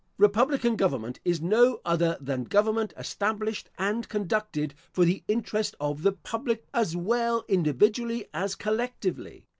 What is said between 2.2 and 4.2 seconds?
government established and